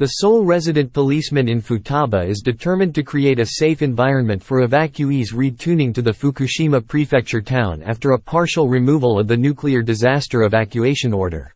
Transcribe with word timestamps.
The 0.00 0.06
sole 0.06 0.46
resident 0.46 0.94
policeman 0.94 1.46
in 1.46 1.60
Futaba 1.60 2.26
is 2.26 2.40
determined 2.40 2.94
to 2.94 3.02
create 3.02 3.38
a 3.38 3.44
safe 3.44 3.82
environment 3.82 4.42
for 4.42 4.66
evacuees 4.66 5.34
retuning 5.34 5.92
to 5.92 6.00
the 6.00 6.10
Fukushima 6.10 6.80
prefecture 6.80 7.42
town 7.42 7.82
after 7.82 8.12
a 8.12 8.18
partial 8.18 8.66
removal 8.66 9.18
of 9.18 9.28
the 9.28 9.36
nuclear 9.36 9.82
disaster 9.82 10.44
evacuation 10.44 11.12
order. 11.12 11.54